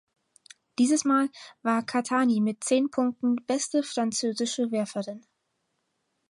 [0.79, 1.29] Dieses mal
[1.61, 5.27] war Catani mit zehn Punkten beste französische Werferin.